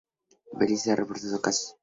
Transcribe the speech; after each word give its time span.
Belice 0.57 0.87
no 0.89 0.93
ha 0.93 0.95
reportado 0.95 1.39
casos. 1.43 1.77